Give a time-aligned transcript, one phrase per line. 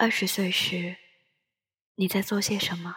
[0.00, 0.96] 二十岁时，
[1.96, 2.96] 你在做些什么？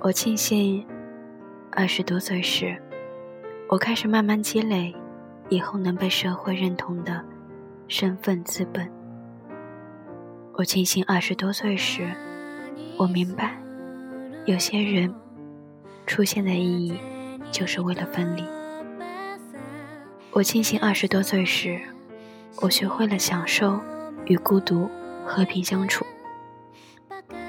[0.00, 0.86] 我庆幸，
[1.70, 2.80] 二十多岁时，
[3.68, 4.94] 我开始慢慢积累
[5.50, 7.22] 以后能被社会认同的
[7.88, 8.90] 身份资本。
[10.54, 12.10] 我庆幸二十多岁时，
[12.96, 13.60] 我明白，
[14.46, 15.14] 有些人
[16.06, 16.98] 出现的意义
[17.50, 18.42] 就是为了分离。
[20.30, 21.78] 我庆幸二十多岁时，
[22.62, 23.78] 我学会了享受
[24.24, 24.88] 与孤独
[25.26, 26.06] 和平相处。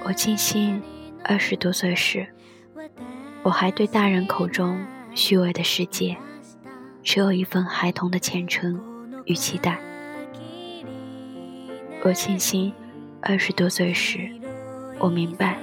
[0.03, 0.83] 我庆幸
[1.23, 2.27] 二十多岁时。
[3.43, 4.79] 我还对大人口中
[5.13, 6.15] 虚伪的世界，
[7.03, 8.79] 持有一份孩童的虔诚
[9.25, 9.77] 与期待。
[12.03, 12.73] 我庆幸
[13.21, 14.29] 二十多岁时，
[14.99, 15.57] 我明白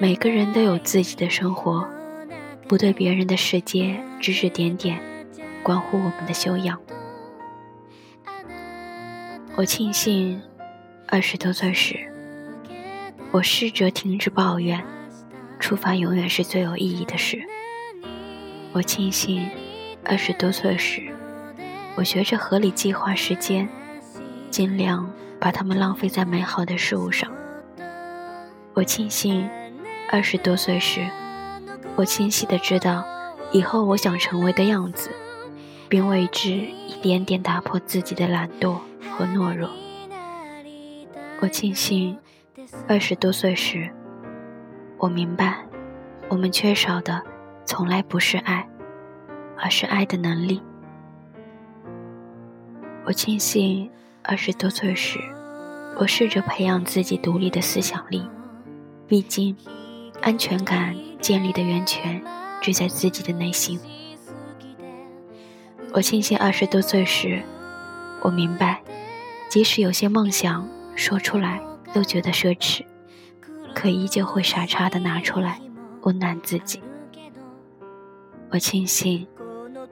[0.00, 1.88] 每个人都有自己的生活，
[2.66, 5.00] 不对别人的世界指指点点，
[5.62, 6.76] 关乎我们的修养。
[9.56, 10.42] 我庆幸
[11.06, 12.12] 二十多岁时，
[13.34, 14.80] 我试着停止抱怨。
[15.58, 17.42] 出发永远是最有意义的事。
[18.72, 19.44] 我庆幸，
[20.04, 21.02] 二十多岁时，
[21.96, 23.68] 我学着合理计划时间，
[24.50, 27.28] 尽量把它们浪费在美好的事物上。
[28.72, 29.50] 我庆幸，
[30.12, 31.04] 二十多岁时，
[31.96, 33.04] 我清晰的知道
[33.50, 35.10] 以后我想成为的样子，
[35.88, 38.78] 并为之一点点打破自己的懒惰
[39.10, 39.68] 和懦弱。
[41.40, 42.16] 我庆幸，
[42.86, 43.90] 二十多岁时。
[44.96, 45.64] 我明白，
[46.28, 47.20] 我们缺少的
[47.64, 48.66] 从来不是爱，
[49.58, 50.62] 而是爱的能力。
[53.04, 53.90] 我庆幸
[54.22, 55.18] 二十多岁时，
[55.98, 58.24] 我试着培养自己独立的思想力。
[59.08, 59.56] 毕竟，
[60.22, 62.22] 安全感建立的源泉
[62.60, 63.78] 只在自己的内心。
[65.92, 67.42] 我庆幸二十多岁时，
[68.22, 68.80] 我明白，
[69.48, 71.60] 即使有些梦想说出来
[71.94, 72.84] 都觉得奢侈。
[73.74, 75.60] 可依旧会傻叉的拿出来
[76.02, 76.82] 温暖自己。
[78.50, 79.26] 我庆幸，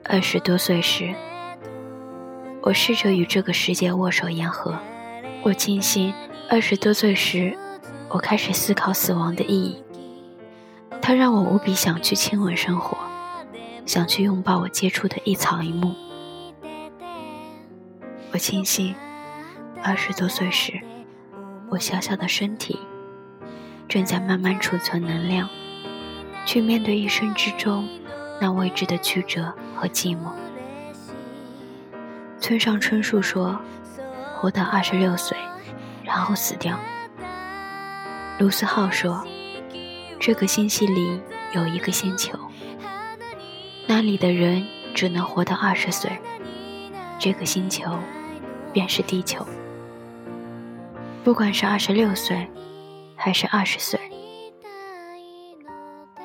[0.05, 1.13] 二十多岁时，
[2.61, 4.77] 我试着与这个世界握手言和。
[5.41, 6.13] 我庆幸，
[6.49, 7.57] 二十多岁时，
[8.09, 9.83] 我开始思考死亡的意义。
[11.01, 12.97] 它让我无比想去亲吻生活，
[13.85, 15.93] 想去拥抱我接触的一草一木。
[18.31, 18.95] 我庆幸，
[19.83, 20.79] 二十多岁时，
[21.73, 22.79] 我小小的身体。
[23.89, 25.49] 正在慢慢储存能量，
[26.45, 27.89] 去面对一生之中
[28.39, 30.31] 那未知的曲折和寂寞。
[32.39, 33.59] 村上春树说
[34.37, 35.35] ：“活到二十六岁，
[36.03, 36.79] 然后死掉。”
[38.39, 39.25] 卢思浩说
[40.19, 41.19] ：“这个星系里
[41.53, 42.37] 有一个星球，
[43.87, 46.11] 那里的人只能活到二十岁，
[47.19, 47.97] 这个星球
[48.71, 49.45] 便是地球。
[51.23, 52.47] 不管是二十六岁。”
[53.15, 53.97] 还是二十岁，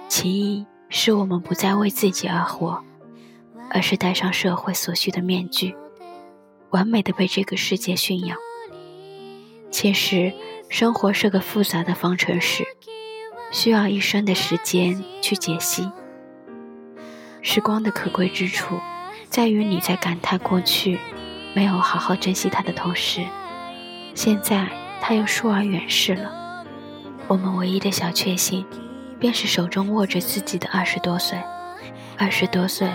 [0.09, 2.83] 其一是我们不再为自己而活，
[3.71, 5.77] 而是戴上社会所需的面具，
[6.71, 8.37] 完美的被这个世界驯养。
[9.71, 10.33] 其实，
[10.69, 12.65] 生活是个复杂的方程式，
[13.53, 15.89] 需要一生的时间去解析。
[17.43, 18.77] 时光的可贵之处，
[19.29, 20.99] 在于你在感叹过去
[21.55, 23.25] 没有好好珍惜它的同时，
[24.17, 24.69] 现在
[25.01, 26.65] 他又疏而远逝了。
[27.27, 28.65] 我们唯一的小确幸，
[29.19, 31.39] 便是手中握着自己的二十多岁。
[32.17, 32.91] 二十多岁，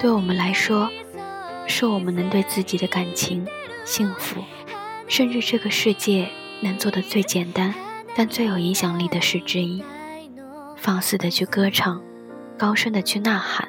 [0.00, 0.90] 对我们来说，
[1.66, 3.46] 是我们能对自己的感情、
[3.84, 4.44] 幸福，
[5.08, 6.28] 甚至这个世界
[6.60, 7.74] 能做的最简单
[8.14, 9.82] 但最有影响力的事之一。
[10.76, 12.02] 放肆的去歌唱，
[12.58, 13.68] 高声的去呐喊，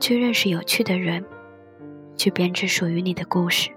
[0.00, 1.24] 去认识有趣的人，
[2.16, 3.70] 去编织属于你的故事。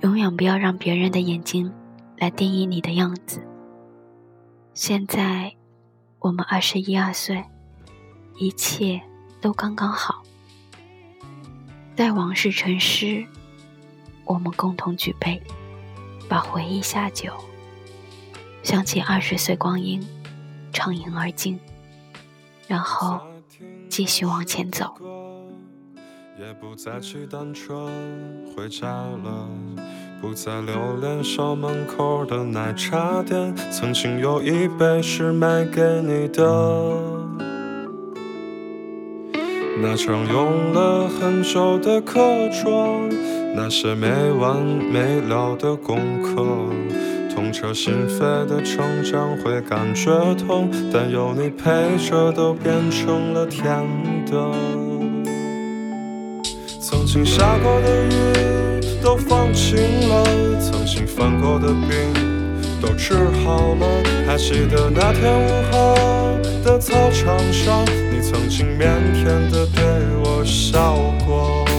[0.00, 1.72] 永远不要让别人的眼睛。
[2.20, 3.40] 来定义你的样子。
[4.74, 5.56] 现在，
[6.18, 7.42] 我们二十一二岁，
[8.36, 9.00] 一切
[9.40, 10.22] 都刚刚好。
[11.96, 13.24] 待往事成诗，
[14.26, 15.42] 我们共同举杯，
[16.28, 17.32] 把回忆下酒，
[18.62, 20.06] 想起二十岁光阴，
[20.70, 21.58] 畅饮而尽，
[22.68, 23.18] 然后
[23.88, 24.94] 继续往前走。
[26.38, 29.48] 也不再去单纯回家了。
[30.20, 36.44] 不再留恋校门口的奶茶店，曾经有一杯是买给你的。
[39.80, 42.20] 那张用了很久的课
[42.50, 43.00] 桌，
[43.56, 46.44] 那些没完没了的功课，
[47.34, 53.74] 痛彻心扉的成长会感觉痛，但有你陪着都变成了甜
[54.26, 54.52] 的。
[56.78, 58.10] 曾经下过的雨
[59.02, 59.76] 都放晴
[60.08, 60.24] 了，
[60.60, 62.12] 曾经犯过的病
[62.80, 63.14] 都治
[63.44, 63.86] 好了，
[64.26, 67.84] 还记得那天午后的操场上。
[68.12, 68.86] 你曾经腼
[69.24, 69.82] 腆的对
[70.22, 71.69] 我笑过。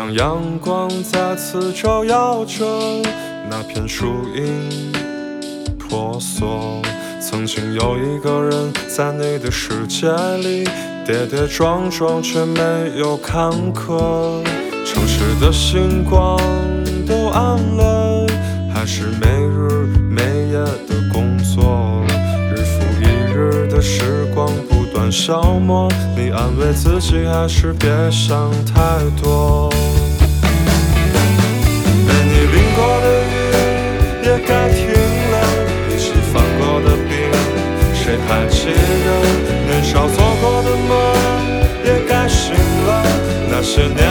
[0.00, 2.64] 当阳光再次照耀着。
[3.50, 4.90] 那片树荫
[5.78, 6.80] 婆娑，
[7.20, 10.64] 曾经有一个人在你的世界里
[11.04, 12.62] 跌跌撞撞，却没
[12.96, 14.42] 有坎坷。
[14.86, 16.38] 城市的星光
[17.06, 18.26] 都暗了，
[18.72, 20.54] 还是没日没夜
[20.88, 22.02] 的工作，
[22.50, 23.04] 日复一
[23.34, 29.70] 日的时光不断消磨，你安慰自己还是别想太多。
[32.06, 33.34] 被你淋过的雨
[34.26, 34.92] 也该停
[35.32, 35.34] 了，
[35.88, 37.16] 一起犯过的病，
[37.94, 39.08] 谁还记得？
[39.70, 40.92] 年少做过的梦，
[41.82, 43.02] 也该醒了。
[43.48, 44.04] 那些年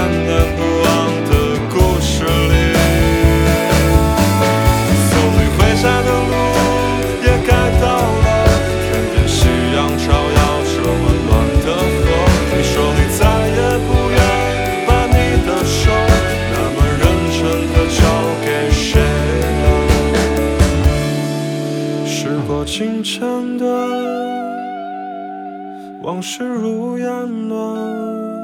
[26.20, 27.08] 往事如烟
[27.48, 28.36] 了，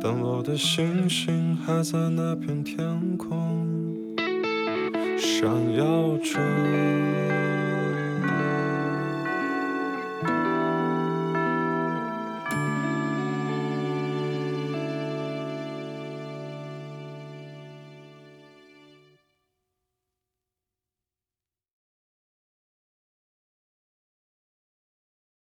[0.00, 2.78] 但我的星星还在那片天
[3.16, 3.66] 空
[5.18, 6.38] 闪耀着。